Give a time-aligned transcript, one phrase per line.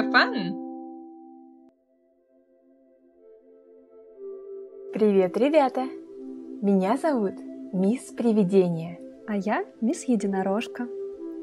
[0.00, 0.56] have fun!
[4.94, 5.86] Привет, ребята!
[6.62, 7.34] Меня зовут
[7.72, 8.98] Мисс Привидение.
[9.26, 10.88] А я Мисс Единорожка.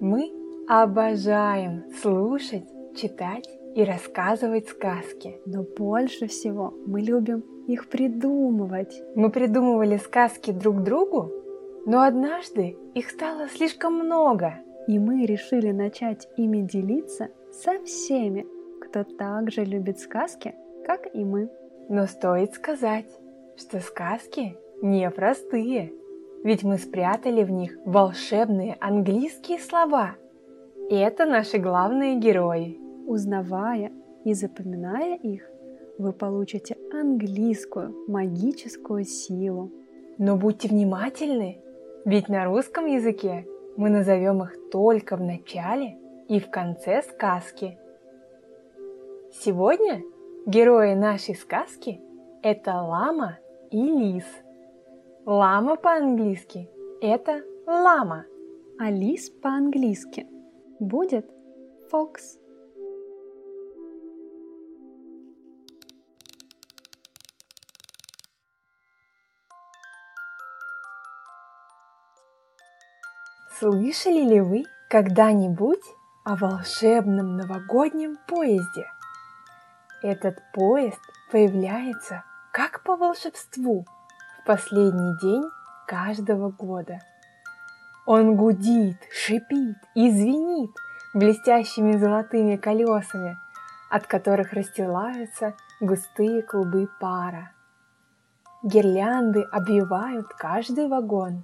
[0.01, 0.31] Мы
[0.67, 2.65] обожаем слушать,
[2.95, 5.39] читать и рассказывать сказки.
[5.45, 9.01] Но больше всего мы любим их придумывать.
[9.15, 11.31] Мы придумывали сказки друг другу,
[11.85, 14.55] но однажды их стало слишком много.
[14.87, 18.45] И мы решили начать ими делиться со всеми,
[18.87, 20.55] кто также любит сказки,
[20.85, 21.49] как и мы.
[21.89, 23.07] Но стоит сказать,
[23.57, 25.91] что сказки непростые,
[26.43, 30.15] ведь мы спрятали в них волшебные английские слова.
[30.89, 32.79] И это наши главные герои.
[33.07, 33.91] Узнавая
[34.23, 35.49] и запоминая их,
[35.97, 39.71] вы получите английскую магическую силу.
[40.17, 41.61] Но будьте внимательны,
[42.05, 43.45] ведь на русском языке
[43.75, 47.77] мы назовем их только в начале и в конце сказки.
[49.31, 50.03] Сегодня
[50.45, 51.99] герои нашей сказки–
[52.43, 53.39] это лама
[53.71, 54.25] и лис.
[55.25, 56.69] Лама по-английски–
[57.01, 58.25] это лама.
[58.79, 60.27] А лис по-английски
[60.79, 61.29] будет
[61.91, 62.39] фокс.
[73.59, 75.83] Слышали ли вы когда-нибудь
[76.23, 78.85] о волшебном новогоднем поезде?
[80.01, 80.99] Этот поезд
[81.31, 83.85] появляется как по волшебству
[84.41, 85.43] в последний день
[85.87, 86.99] каждого года.
[88.05, 90.71] Он гудит, шипит и звенит
[91.13, 93.37] блестящими золотыми колесами,
[93.89, 97.51] от которых расстилаются густые клубы пара.
[98.63, 101.43] Гирлянды обвивают каждый вагон,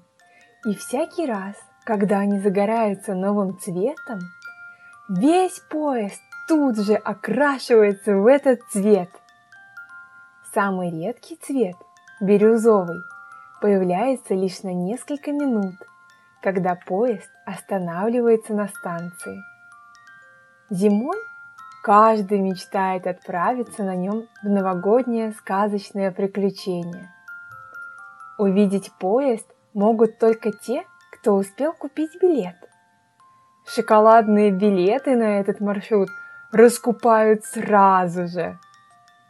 [0.65, 4.19] и всякий раз– когда они загораются новым цветом,
[5.09, 9.09] весь поезд тут же окрашивается в этот цвет.
[10.53, 11.75] Самый редкий цвет,
[12.21, 12.99] бирюзовый,
[13.61, 15.75] появляется лишь на несколько минут,
[16.41, 19.41] когда поезд останавливается на станции.
[20.69, 21.17] Зимой
[21.83, 27.11] каждый мечтает отправиться на нем в новогоднее сказочное приключение.
[28.37, 32.55] Увидеть поезд могут только те, кто успел купить билет.
[33.65, 36.09] Шоколадные билеты на этот маршрут
[36.53, 38.59] раскупают сразу же.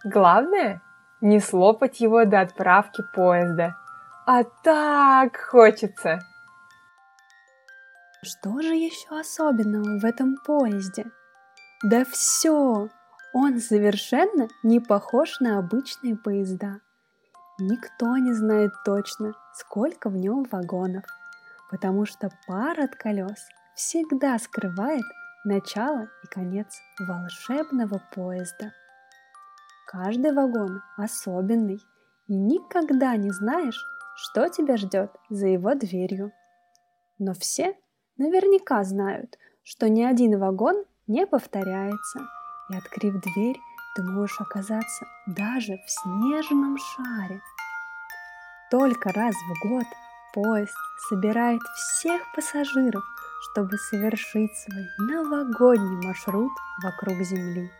[0.03, 0.81] Главное–
[1.21, 3.75] не слопать его до отправки поезда.
[4.27, 6.19] А так хочется.
[8.21, 11.05] Что же еще особенного в этом поезде?
[11.83, 12.89] Да все!
[13.33, 16.81] Он совершенно не похож на обычные поезда.
[17.59, 21.03] Никто не знает точно, сколько в нем вагонов–
[21.73, 25.03] потому что пар от колес всегда скрывает
[25.43, 28.73] начало конец волшебного поезда.
[29.87, 31.79] Каждый вагон особенный,
[32.27, 33.79] и никогда не знаешь,
[34.15, 36.31] что тебя ждет за его дверью.
[37.19, 37.77] Но все
[38.17, 42.19] наверняка знают, что ни один вагон не повторяется,
[42.69, 43.59] и открыв дверь,
[43.95, 47.41] ты можешь оказаться даже в снежном шаре.
[48.71, 49.85] Только раз в год–
[50.33, 50.73] Поезд
[51.09, 53.03] собирает всех пассажиров,
[53.51, 56.51] чтобы совершить свой новогодний маршрут
[56.83, 57.71] вокруг Земли.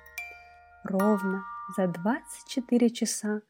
[0.84, 1.44] Ровно
[1.78, 3.42] за 24 часа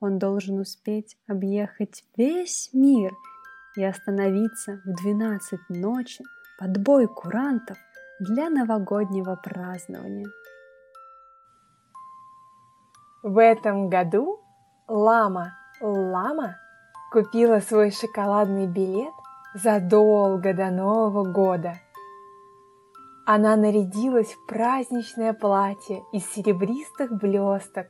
[0.00, 3.12] он должен успеть объехать весь мир
[3.76, 6.24] и остановиться в 12 ночи
[6.58, 7.78] под бой курантов
[8.20, 10.28] для новогоднего празднования.
[13.22, 14.40] В этом году
[14.88, 16.58] лама Лама
[17.10, 19.12] купила свой шоколадный билет
[19.54, 21.74] задолго до Нового года.
[23.26, 27.86] Она нарядилась в праздничное платье из серебристых блесток,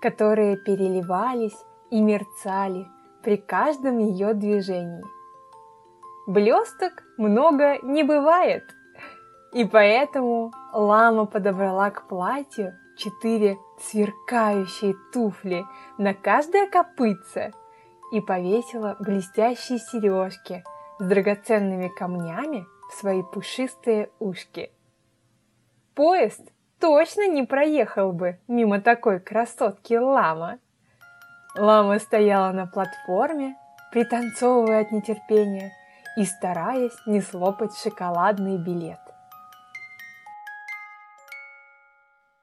[0.00, 1.56] которые переливались
[1.90, 2.86] и мерцали
[3.22, 5.04] при каждом ее движении.
[6.26, 8.64] Блесток много не бывает,
[9.52, 15.64] и поэтому лама подобрала к платью четыре сверкающие туфли
[15.98, 17.52] на каждое копытце–
[18.10, 20.64] и повесила блестящие сережки
[21.00, 24.70] с драгоценными камнями в свои пушистые ушки.
[25.94, 26.42] Поезд
[26.78, 30.58] точно не проехал бы мимо такой красотки лама.
[31.56, 33.56] Лама стояла на платформе,
[33.92, 35.72] пританцовывая от нетерпения
[36.16, 39.00] и стараясь не слопать шоколадный билет.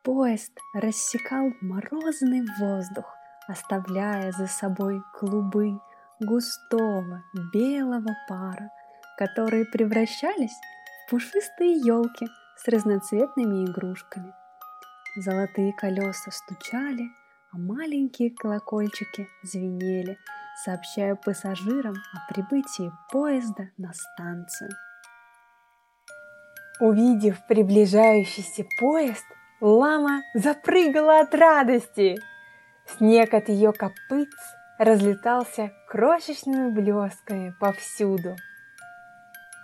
[0.01, 3.05] Поезд рассекал морозный воздух,
[3.47, 5.79] оставляя за собой клубы
[6.19, 7.23] густого
[7.53, 8.71] белого пара,
[9.17, 10.55] которые превращались
[11.05, 12.27] в пушистые елки
[12.57, 14.33] с разноцветными игрушками.
[15.15, 17.03] Золотые колеса стучали,
[17.51, 20.17] а маленькие колокольчики звенели,
[20.63, 24.71] сообщая пассажирам о прибытии поезда на станцию.
[26.79, 29.25] Увидев приближающийся поезд,
[29.61, 32.17] лама запрыгала от радости.
[32.97, 34.29] Снег от ее копыц
[34.77, 38.35] разлетался крошечными блесками повсюду.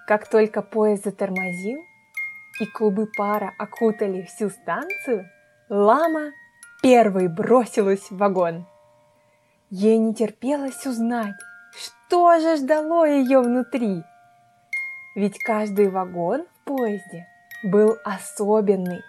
[0.07, 1.83] Как только поезд затормозил,
[2.59, 5.29] и клубы пара окутали всю станцию,
[5.69, 6.31] лама
[6.81, 8.65] первой бросилась в вагон.
[9.69, 11.35] Ей не терпелось узнать,
[11.75, 14.03] что же ждало ее внутри.
[15.15, 17.27] Ведь каждый вагон в поезде
[17.63, 19.01] был особенный,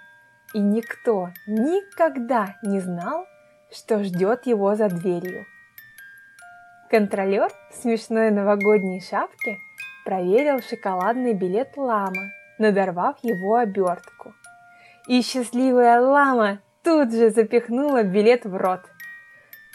[0.53, 3.27] и никто никогда не знал,
[3.71, 5.47] что ждет его за дверью.
[6.91, 9.59] Контролер в смешной новогодней шапке
[10.05, 14.35] проверил шоколадный билет лама, надорвав его обертку.
[15.07, 18.81] И счастливая лама тут же запихнула билет в рот.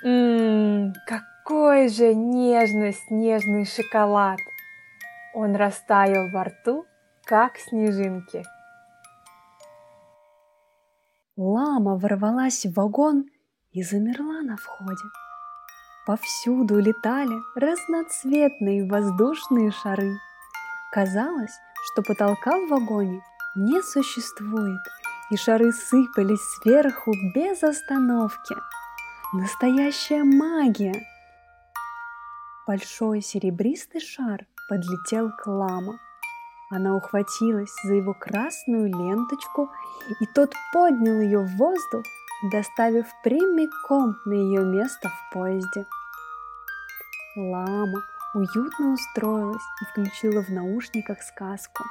[0.04, 4.40] Ммм, какой же нежно-снежный шоколад!
[5.34, 6.86] Он растаял во рту,
[7.26, 8.44] как снежинки.
[11.36, 13.26] Лама ворвалась в вагон
[13.72, 15.29] и замерла на входе.
[16.10, 20.18] Повсюду летали разноцветные воздушные шары.
[20.92, 21.54] Казалось,
[21.86, 23.22] что потолка в вагоне
[23.56, 24.82] не существует,
[25.30, 28.56] и шары сыпались сверху без остановки.
[29.34, 31.00] Настоящая магия!
[32.66, 36.00] Большой серебристый шар подлетел к Лама.
[36.72, 39.70] Она ухватилась за его красную ленточку,
[40.20, 42.04] и тот поднял ее в воздух
[42.44, 45.86] доставив прямиком на ее место в поезде.
[47.36, 48.02] Лама
[48.34, 51.84] уютно устроилась и включила в наушниках сказку.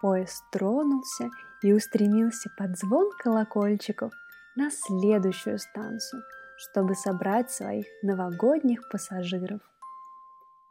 [0.00, 1.30] Поезд тронулся
[1.62, 4.12] и устремился под звон колокольчиков
[4.56, 6.22] на следующую станцию,
[6.58, 9.60] чтобы собрать своих новогодних пассажиров.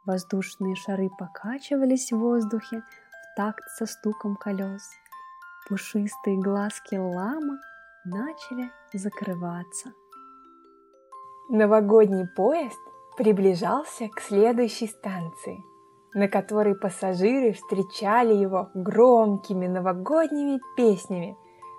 [0.04, 4.82] Воздушные шары покачивались в воздухе в такт со стуком колес.
[5.68, 7.58] Пушистые глазки лама
[8.04, 9.92] начали закрываться.
[11.48, 12.78] Новогодний поезд
[13.16, 15.62] приближался к следующей станции,
[16.14, 21.36] на которой пассажиры встречали его громкими новогодними песнями,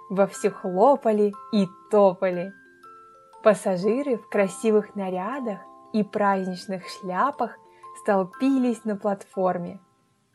[0.09, 2.53] вовсю хлопали и топали.
[3.43, 5.59] Пассажиры в красивых нарядах
[5.91, 7.57] и праздничных шляпах
[8.01, 9.79] столпились на платформе.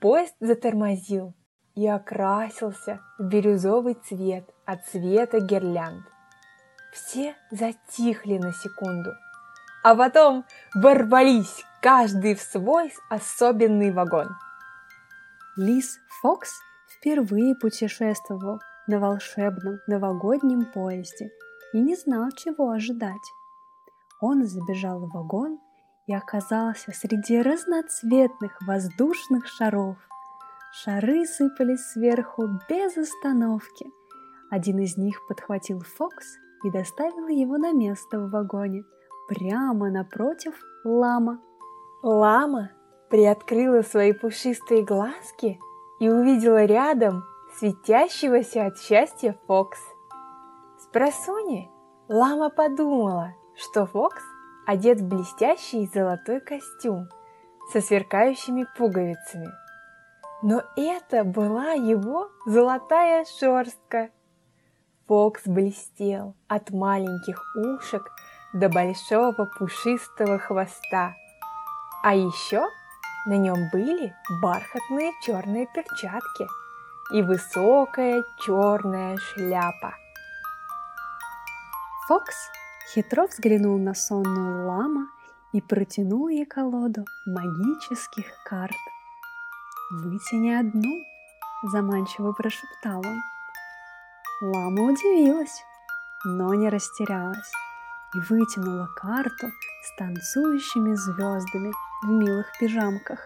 [0.01, 1.35] Поезд затормозил
[1.79, 6.05] и окрасился в бирюзовый цвет от цвета гирлянд.
[6.93, 9.13] Все затихли на секунду,
[9.85, 10.45] а потом
[10.75, 14.27] ворвались каждый в свой особенный вагон.
[15.57, 16.51] Лис Фокс
[16.97, 18.59] впервые путешествовал
[18.89, 21.31] на волшебном новогоднем поезде
[21.73, 23.33] и не знал, чего ожидать.
[24.21, 25.61] Он забежал в вагон
[26.09, 29.97] и оказался среди разноцветных воздушных шаров.
[30.71, 33.91] Шары сыпались сверху без остановки.
[34.51, 36.27] Один из них подхватил Фокс
[36.63, 38.85] и доставила его на место в вагоне,
[39.29, 40.55] прямо напротив
[40.85, 41.41] лама.
[42.03, 42.71] Лама
[43.09, 45.59] приоткрыла свои пушистые глазки
[46.01, 47.25] и увидела рядом
[47.59, 49.79] светящегося от счастья Фокс.
[50.79, 51.71] С просони
[52.09, 54.23] лама подумала, что Фокс
[54.67, 57.09] одет в блестящий золотой костюм
[57.73, 59.49] со сверкающими пуговицами.
[60.43, 64.11] Но это была его золотая шерстка–
[65.09, 68.13] Фокс блестел от маленьких ушек
[68.53, 71.15] до большого пушистого хвоста.
[72.03, 72.69] А еще
[73.25, 76.47] на нем были бархатные черные перчатки
[77.15, 79.95] и высокая черная шляпа.
[82.07, 82.51] Фокс
[82.93, 85.09] хитро взглянул на сонную лама
[85.55, 88.77] и протянул ей колоду магических карт.
[89.91, 91.03] «Вытяни одну»,–
[91.63, 93.23] заманчиво прошептал он.
[94.43, 95.65] Лама удивилась,
[96.25, 97.51] но не растерялась
[98.15, 99.47] и вытянула карту
[99.83, 103.21] с танцующими звездами в милых пижамках.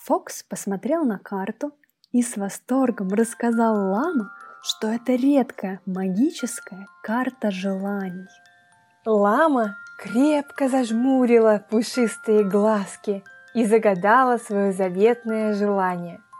[0.00, 1.72] Фокс посмотрел на карту
[2.10, 8.26] и с восторгом рассказал Лама, что это редкая магическая карта желаний.
[9.06, 13.22] Лама крепко зажмурила пушистые глазки
[13.54, 16.22] и загадала свое заветное желание–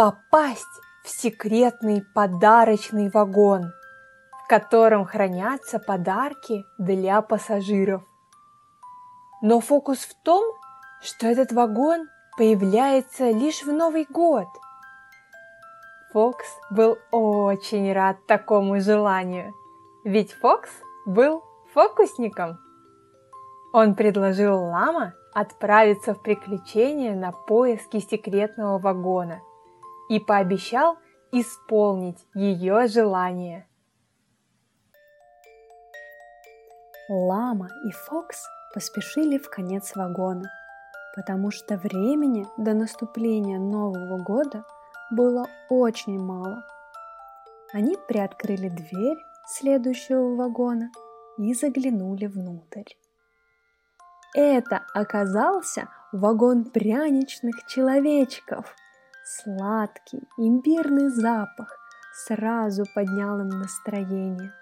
[0.00, 3.70] попасть в секретный подарочный вагон,
[4.42, 8.02] в котором хранятся подарки для пассажиров.
[9.42, 10.42] Но фокус в том,
[11.02, 14.48] что этот вагон появляется лишь в Новый год.
[16.14, 19.52] Фокс был очень рад такому желанию,
[20.04, 20.70] ведь Фокс
[21.04, 22.58] был фокусником.
[23.74, 29.40] Он предложил Лама отправиться в приключения на поиски секретного вагона
[30.08, 30.98] и пообещал
[31.32, 33.66] исполнить ее желание.
[37.08, 40.48] Лама и Фокс поспешили в конец вагона,
[41.16, 44.64] потому что времени до наступления Нового года
[45.10, 46.64] было очень мало.
[47.72, 50.90] Они приоткрыли дверь следующего вагона
[51.38, 52.84] и заглянули внутрь.
[54.34, 58.76] Это оказался вагон пряничных человечков.
[59.24, 61.76] Сладкий имбирный запах
[62.26, 64.52] сразу поднял им настроение.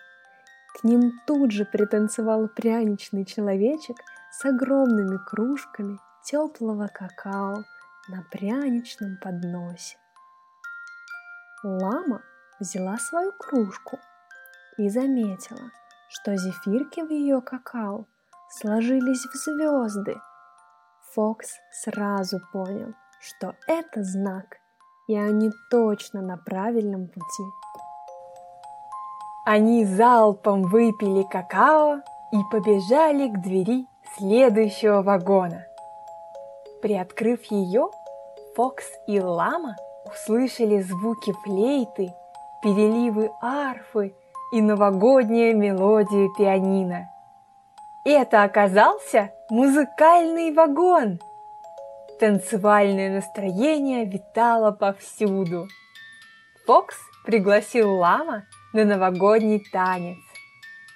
[0.74, 3.96] К ним тут же пританцевал пряничный человечек
[4.30, 7.64] с огромными кружками теплого какао
[8.08, 9.98] на пряничном подносе.
[11.62, 12.22] Лама
[12.58, 13.98] взяла свою кружку
[14.78, 15.70] и заметила,
[16.08, 18.06] что зефирки в ее какао
[18.50, 20.16] сложились в звезды.
[21.14, 24.58] Фокс сразу понял, что это знак,
[25.08, 27.44] и они точно на правильном пути.
[29.46, 32.02] Они залпом выпили какао
[32.32, 33.86] и побежали к двери
[34.16, 35.64] следующего вагона.
[36.82, 37.90] Приоткрыв ее,
[38.54, 42.14] Фокс и Лама услышали звуки флейты,
[42.62, 44.14] переливы арфы
[44.52, 47.08] и новогоднюю мелодию пианино.
[48.04, 51.20] Это оказался музыкальный вагон.
[52.20, 55.68] Танцевальное настроение витало повсюду.
[56.66, 60.18] Фокс пригласил Лама на новогодний танец,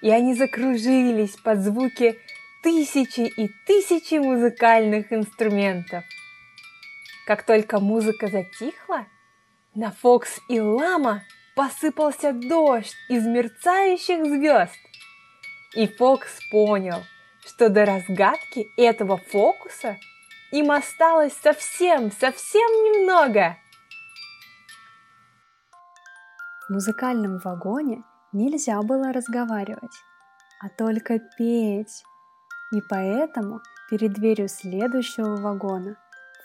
[0.01, 2.19] и они закружились под звуки
[2.63, 6.05] тысячи и тысячи музыкальных инструментов.
[7.27, 9.07] Как только музыка затихла,
[9.75, 11.23] на Фокс и Лама
[11.55, 14.79] посыпался дождь из мерцающих звезд.
[15.75, 17.03] И Фокс понял,
[17.47, 19.97] что до разгадки этого фокуса
[20.51, 23.57] им осталось совсем, совсем немного.
[26.69, 29.95] В музыкальном вагоне нельзя было разговаривать,
[30.61, 32.05] а только петь.
[32.73, 33.61] И поэтому
[33.91, 35.97] перед дверью следующего вагона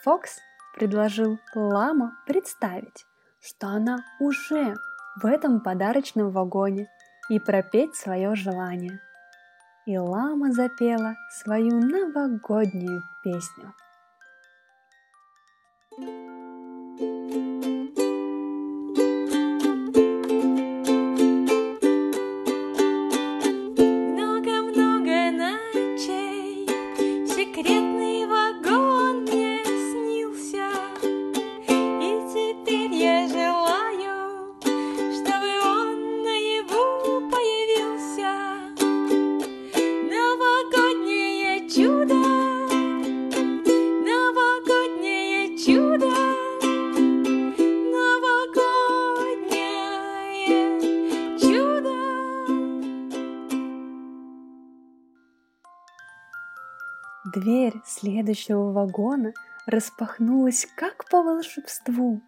[0.04, 0.40] Фокс
[0.74, 3.06] предложил Лама представить,
[3.42, 4.76] что она уже
[5.22, 6.88] в этом подарочном вагоне
[7.30, 9.02] и пропеть свое желание.
[9.88, 13.74] И лама запела свою новогоднюю песню.
[15.98, 16.37] Дверь
[58.38, 59.34] следующего вагона
[59.66, 62.22] распахнулась как по волшебству.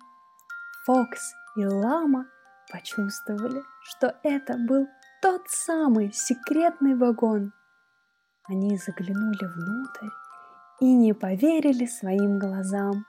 [0.86, 2.26] Фокс и Лама
[2.72, 4.88] почувствовали, что это был
[5.22, 7.52] тот самый секретный вагон.
[8.48, 10.08] Они заглянули внутрь
[10.80, 13.06] и не поверили своим глазам.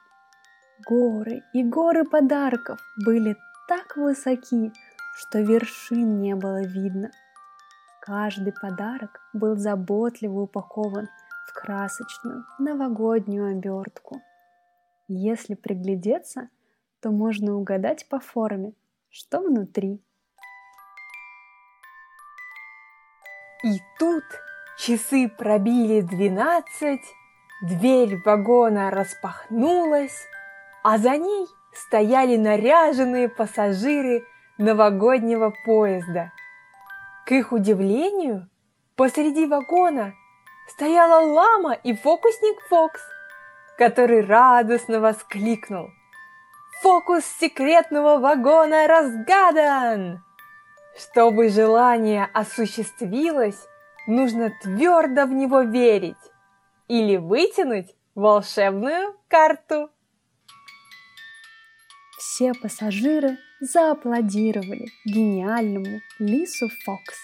[0.87, 3.37] Горы и горы подарков были
[3.69, 4.73] так высоки,
[5.17, 7.11] что вершин не было видно.
[8.01, 11.09] Каждый подарок был заботливо упакован
[11.53, 14.21] красочную новогоднюю обертку.
[15.09, 16.49] Если приглядеться,
[17.01, 18.75] то можно угадать по форме,
[19.11, 20.03] что внутри.
[23.65, 24.25] И тут
[24.79, 27.05] часы пробили двенадцать,
[27.63, 30.27] дверь вагона распахнулась,
[30.83, 34.25] а за ней стояли наряженные пассажиры
[34.59, 36.33] новогоднего поезда.
[37.27, 38.49] К их удивлению,
[38.97, 40.15] посреди вагона
[40.71, 43.01] стояла лама и фокусник Фокс,
[43.77, 45.91] который радостно воскликнул.
[46.83, 50.23] Фокус секретного вагона разгадан!
[50.97, 53.67] Чтобы желание осуществилось,
[54.07, 56.17] нужно твердо в него верить
[56.89, 59.91] или вытянуть волшебную карту.
[62.19, 67.19] Все пассажиры зааплодировали гениальному Лису Фокс.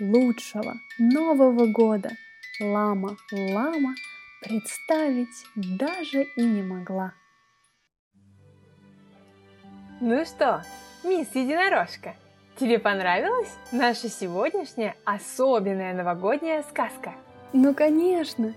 [0.00, 2.10] Лучшего Нового года–
[2.60, 3.94] лама-лама
[4.40, 7.12] представить даже и не могла.
[10.00, 10.62] Ну что,
[11.04, 12.14] мисс Единорожка,
[12.56, 17.14] тебе понравилась наша сегодняшняя особенная новогодняя сказка?
[17.52, 18.54] Ну, конечно!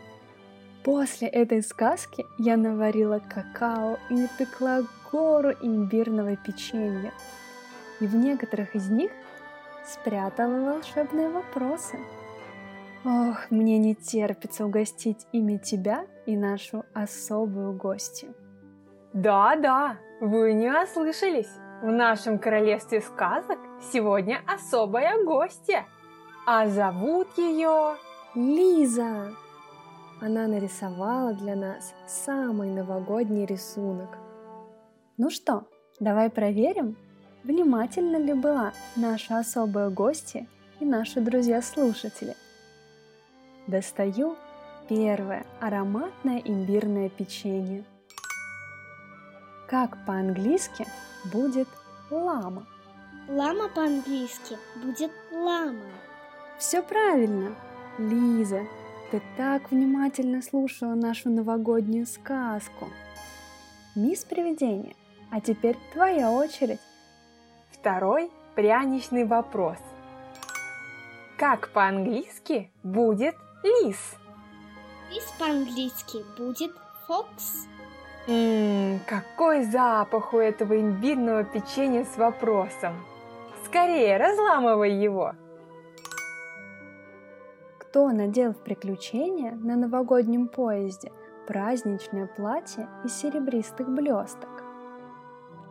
[0.83, 4.81] После этой сказки я наварила какао и напекла
[5.11, 7.13] гору имбирного печенья.
[7.99, 9.11] И в некоторых из них
[9.85, 11.99] спрятала волшебные вопросы.
[13.03, 18.35] Ох, мне не терпится угостить ими тебя и нашу особую гостью.
[19.13, 21.49] Да-да, вы не ослышались.
[21.81, 23.57] В нашем королевстве сказок
[23.91, 25.85] сегодня особая гостья.
[26.45, 27.95] А зовут ее...
[28.35, 29.31] Лиза!
[30.21, 34.19] Она нарисовала для нас самый новогодний рисунок.
[35.17, 35.63] Ну что,
[35.99, 36.95] давай проверим,
[37.43, 40.45] внимательно ли была наша особая гостья
[40.79, 42.35] и наши друзья-слушатели.
[43.67, 44.37] Достаю
[44.89, 47.83] первое ароматное имбирное печенье.
[49.67, 50.85] Как по-английски
[51.31, 51.67] будет
[52.09, 52.65] лама?
[53.29, 55.91] Лама по-английски будет лама.
[56.57, 57.55] Все правильно,
[57.97, 58.63] Лиза.
[59.11, 62.89] Ты так внимательно слушала нашу новогоднюю сказку.
[63.95, 64.95] Мисс Привидение,
[65.29, 66.79] а теперь твоя очередь.
[67.71, 69.77] Второй пряничный вопрос.
[71.37, 74.15] Как по-английски будет лис?
[75.11, 76.71] Лис по-английски будет
[77.07, 77.67] фокс.
[78.27, 82.93] Ммм, какой запах у этого имбирного печенья с вопросом.
[83.65, 85.33] Скорее, разламывай его.
[87.79, 91.11] Кто надел в приключения на новогоднем поезде
[91.47, 94.63] праздничное платье из серебристых блесток?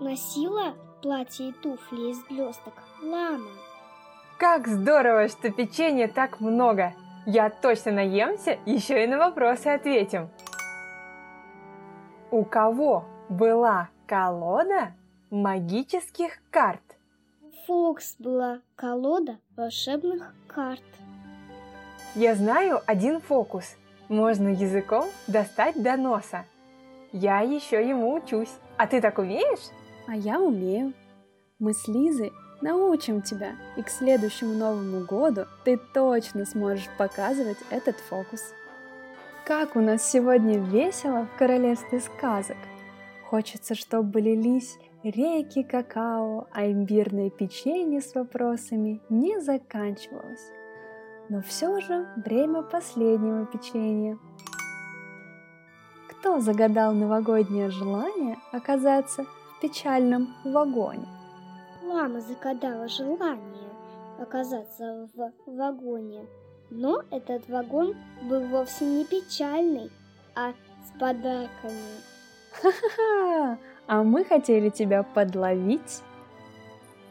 [0.01, 3.51] Носила платье и туфли из блесток лама.
[4.39, 6.95] Как здорово, что печенья так много.
[7.27, 10.31] Я точно наемся, еще и на вопросы ответим.
[12.31, 14.93] У кого была колода
[15.31, 16.81] магических карт?
[17.67, 20.83] Фокс была колода волшебных карт.
[22.15, 23.77] Я знаю один фокус.
[24.09, 26.47] Можно языком достать до носа.
[27.13, 28.53] Я еще ему учусь.
[28.77, 29.71] А ты так умеешь?
[30.09, 30.95] А я умею.
[31.59, 37.97] Мы с Лизой научим тебя, и к следующему Новому году ты точно сможешь показывать этот
[37.97, 38.55] фокус.
[39.45, 42.57] Как у нас сегодня весело в королевстве сказок!
[43.29, 50.51] Хочется, чтобы лились реки какао, а имбирное печенье с вопросами не заканчивалось.
[51.29, 54.19] Но все же время последнего печенья.
[56.09, 61.20] Кто загадал новогоднее желание оказаться в печальном вагоне?
[61.91, 63.73] Лама загадала желание
[64.21, 66.25] оказаться в вагоне.
[66.71, 69.91] Но этот вагон был вовсе не печальный,
[70.37, 72.01] а с подарками.
[72.53, 73.59] Ха-ха-ха!
[73.89, 76.03] А мы хотели тебя подловить.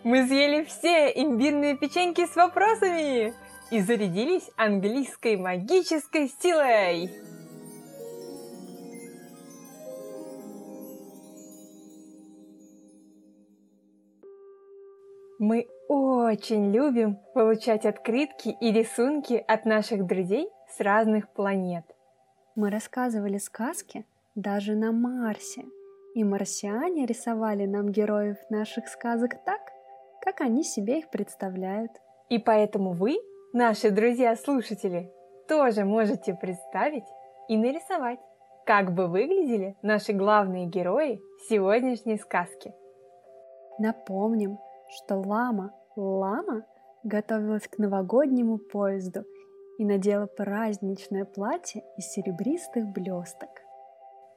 [0.04, 3.34] Мы съели все имбирные печеньки с вопросами
[3.72, 7.12] и зарядились английской магической силой.
[15.40, 21.86] Мы очень любим получать открытки и рисунки от наших друзей с разных планет.
[22.56, 25.64] Мы рассказывали сказки даже на Марсе,
[26.14, 29.62] и марсиане рисовали нам героев наших сказок так,
[30.22, 31.92] как они себе их представляют.
[32.28, 33.18] И поэтому вы,
[33.54, 35.10] наши друзья-слушатели,
[35.48, 37.08] тоже можете представить
[37.48, 38.20] и нарисовать,
[38.66, 42.74] как бы выглядели наши главные герои сегодняшней сказки.
[43.80, 46.64] Напомним, что лама Лама
[47.04, 49.26] готовилась к новогоднему поезду
[49.78, 53.50] и надела праздничное платье из серебристых блесток.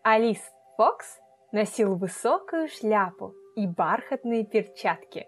[0.02, 0.40] Алис
[0.76, 1.20] Фокс
[1.52, 5.26] носил высокую шляпу и бархатные перчатки.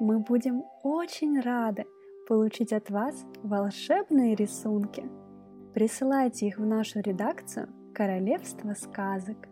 [0.00, 1.86] Мы будем очень рады
[2.28, 5.08] получить от вас волшебные рисунки.
[5.72, 9.48] Присылайте их в нашу редакцию «Королевство сказок»,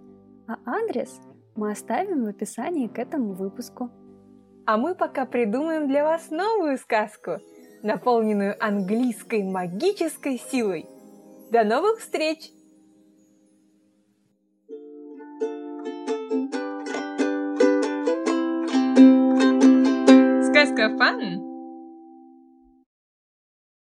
[0.46, 1.20] а адрес
[1.54, 3.90] мы оставим в описании к этому выпуску.
[4.64, 7.38] А мы пока придумаем для вас новую сказку,
[7.82, 10.86] наполненную английской магической силой.
[11.50, 12.50] До новых встреч!
[20.48, 21.41] Сказка Фан